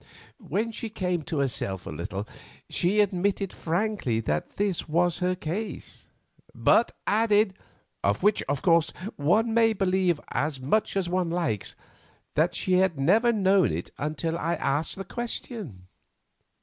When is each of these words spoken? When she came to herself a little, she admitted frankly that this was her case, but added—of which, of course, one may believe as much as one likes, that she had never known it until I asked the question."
When 0.39 0.71
she 0.71 0.89
came 0.89 1.21
to 1.25 1.37
herself 1.37 1.85
a 1.85 1.91
little, 1.91 2.27
she 2.71 3.01
admitted 3.01 3.53
frankly 3.53 4.19
that 4.21 4.57
this 4.57 4.89
was 4.89 5.19
her 5.19 5.35
case, 5.35 6.07
but 6.55 6.93
added—of 7.05 8.23
which, 8.23 8.41
of 8.49 8.63
course, 8.63 8.89
one 9.15 9.53
may 9.53 9.73
believe 9.73 10.19
as 10.31 10.59
much 10.59 10.97
as 10.97 11.07
one 11.07 11.29
likes, 11.29 11.75
that 12.33 12.55
she 12.55 12.79
had 12.79 12.99
never 12.99 13.31
known 13.31 13.71
it 13.71 13.91
until 13.99 14.39
I 14.39 14.55
asked 14.55 14.95
the 14.95 15.05
question." 15.05 15.85